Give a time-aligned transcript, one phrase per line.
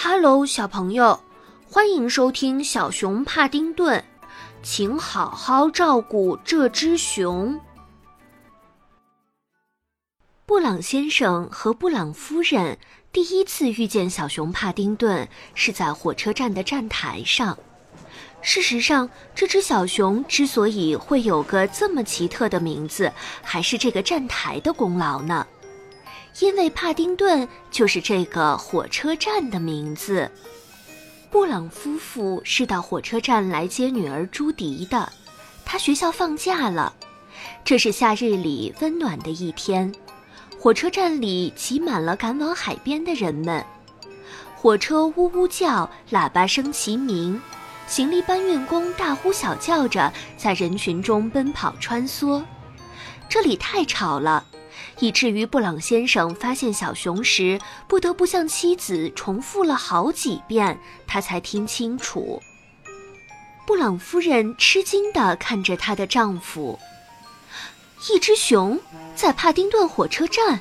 [0.00, 1.18] Hello，小朋友，
[1.68, 4.04] 欢迎收听小熊帕丁顿，
[4.62, 7.60] 请好好照顾这只熊。
[10.46, 12.78] 布朗先生和布朗夫人
[13.10, 17.58] 第一次遇见小熊帕丁顿是在火车站的站台上。
[18.40, 23.12] 事实上，这只小熊之所以会有个这么奇特的名字，
[23.42, 25.44] 还是这个站台的功劳呢。
[26.40, 30.30] 因为帕丁顿就是这个火车站的名字。
[31.30, 35.12] 布朗夫妇是到火车站来接女儿朱迪的，
[35.64, 36.94] 她学校放假了。
[37.64, 39.92] 这是夏日里温暖的一天，
[40.58, 43.64] 火车站里挤满了赶往海边的人们。
[44.56, 47.40] 火车呜呜叫，喇叭声齐鸣，
[47.86, 52.42] 行李搬运工大呼小叫着在人群中奔跑穿梭。
[53.28, 54.44] 这里太吵了。
[54.98, 62.42] 以至于布朗先生发现小熊时，不得不向妻子重复了好几遍，他才听清楚。
[63.66, 66.78] 布朗夫人吃惊地看着她的丈夫
[68.10, 68.80] ：“一只熊
[69.14, 70.60] 在帕丁顿火车站，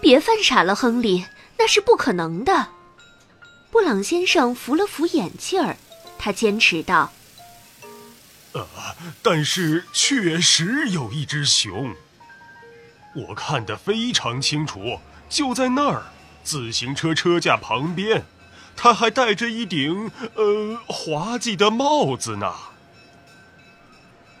[0.00, 1.24] 别犯傻了，亨利，
[1.56, 2.68] 那是不可能的。”
[3.70, 5.76] 布朗先生扶了扶眼镜儿，
[6.18, 7.12] 他坚持道
[8.52, 8.66] ：“呃，
[9.22, 11.94] 但是确实有一只熊。”
[13.14, 16.04] 我看得非常清楚，就在那儿，
[16.42, 18.24] 自行车车架旁边，
[18.74, 22.54] 他还戴着一顶呃滑稽的帽子呢。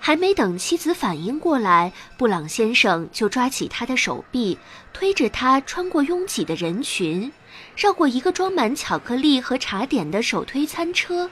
[0.04, 4.58] 还没等妻子反应过来，布朗先生就抓起他的手臂，
[4.92, 7.30] 推着他穿过拥挤的人群，
[7.76, 11.30] 绕过一个装满巧克力和茶点的手推餐车，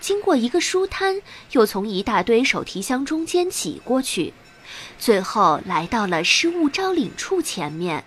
[0.00, 1.20] 经过一个书摊，
[1.50, 4.32] 又从一大堆手提箱中间挤过去。
[4.98, 8.04] 最后来到了失物招领处前面，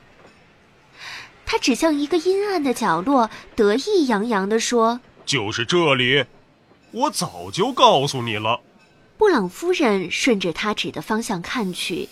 [1.46, 6.26] 他指向一个阴暗的角落，得意洋洋地说：“就是这里，
[6.92, 8.62] 我早就告诉你了。”
[9.18, 12.08] 布朗夫人顺着他指的方向看去，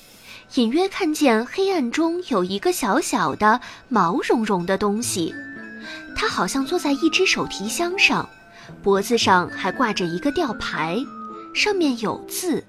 [0.55, 5.33] 隐约看见黑暗中有一个小小的、毛茸茸的东西，
[6.15, 8.29] 它好像坐在一只手提箱上，
[8.83, 10.97] 脖子上还挂着一个吊牌，
[11.53, 12.63] 上面有字。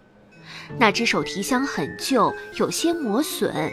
[0.76, 3.72] 那只手提箱很旧，有些磨损，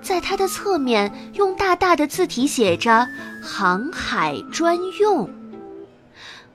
[0.00, 3.08] 在它的侧面用大大的字体写着
[3.42, 5.28] “航海专用”。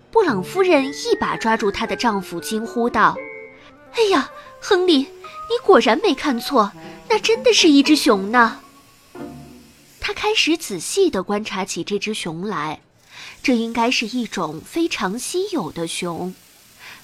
[0.09, 3.17] 布朗夫人一把抓住她的丈夫，惊呼道
[3.93, 4.29] ：“哎呀，
[4.61, 6.71] 亨利，你果然没看错，
[7.09, 8.59] 那真的是一只熊呢！”
[9.99, 12.81] 她开始仔细地观察起这只熊来，
[13.41, 16.33] 这应该是一种非常稀有的熊。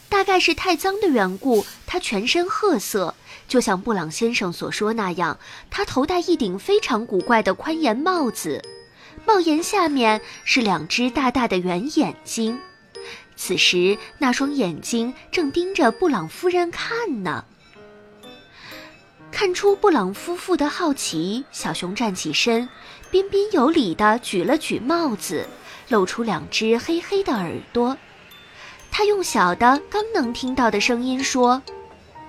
[0.10, 3.14] 大概是太脏的缘故，它全身褐色，
[3.48, 5.40] 就像布朗先生所说那样。
[5.70, 8.62] 他头戴一顶非常古怪的宽檐帽子，
[9.26, 12.60] 帽檐下面是两只大大的圆眼睛。
[13.36, 17.46] 此时，那双眼睛正盯着布朗夫人看呢。
[19.32, 22.68] 看出布朗夫妇的好奇，小熊站起身，
[23.12, 25.48] 彬彬有礼地举了举帽子，
[25.88, 27.96] 露出两只黑黑的耳朵。
[29.00, 31.62] 他用小的、刚能听到的声音说：“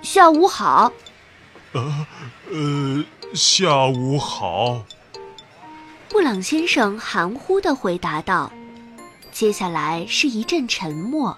[0.03, 0.93] 下午好。
[1.75, 2.07] ”“呃，
[2.49, 3.05] 呃，
[3.35, 4.85] 下午好。”
[6.09, 8.53] 布朗先生含糊的回答道。
[9.33, 11.37] 接下来是一阵沉默。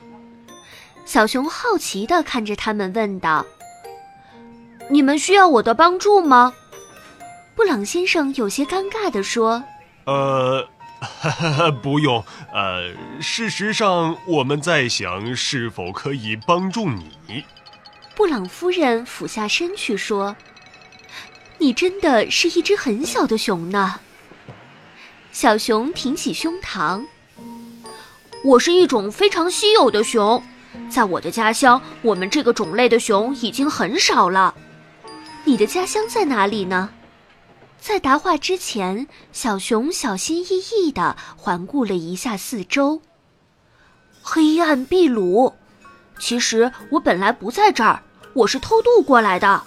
[1.07, 3.47] 小熊好奇的看着他们，问道
[4.91, 6.53] ：“你们需要我的帮助吗？”
[7.57, 9.65] 布朗先生有些尴尬的说
[10.05, 10.69] ：“呃。”
[11.83, 17.45] 不用，呃，事实上，我们在想是否可以帮助你。
[18.15, 20.37] 布朗夫人俯下身去说
[21.59, 24.01] ：“你真的是一只很小的熊呢。”
[25.33, 27.05] 小熊挺起胸膛
[28.45, 30.43] ：“我是一种非常稀有的熊，
[30.91, 34.55] 在我的家乡，我们这个种类的熊已经很少了。
[35.45, 36.91] 你的家乡在哪里呢？”
[37.83, 43.03] 在答话之前，小熊小心翼翼地环顾了一下四周。
[44.23, 45.53] 黑暗秘鲁，
[46.21, 48.01] 其实我本来不在这儿，
[48.35, 49.49] 我是偷渡过来的。
[49.49, 49.65] 啊，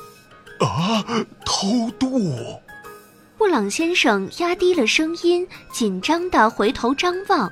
[1.44, 2.18] 偷渡！
[3.38, 7.52] 布朗先生压低了声音，紧张地回头张望，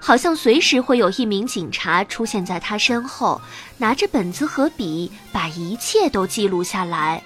[0.00, 3.40] 好像随时会有一名警察出现在他身后，
[3.78, 7.22] 拿着本子和笔，把一切都记录下来。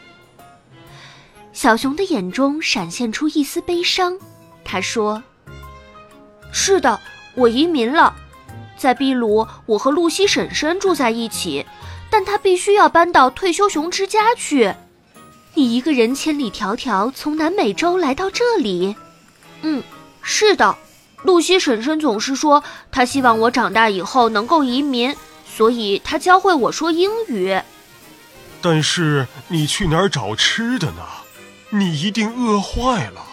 [1.54, 4.18] 小熊的眼中闪现出一丝悲伤，
[4.64, 5.22] 他说
[6.52, 7.00] ：“是的，
[7.36, 8.12] 我移民了，
[8.76, 11.64] 在秘鲁，我和露西婶婶住在一起，
[12.10, 14.74] 但她必须要搬到退休熊之家去。
[15.54, 18.96] 你一个人千里迢迢从南美洲来到这里？
[19.62, 19.82] 嗯，
[20.22, 20.76] 是的。”
[21.22, 25.16] 露西婶婶总是说，她希望我长大以后能够移民，
[25.46, 27.58] 所以她教会我说英语。
[28.60, 31.02] 但是你去哪儿找吃的呢？
[31.76, 33.23] 你一定饿坏了。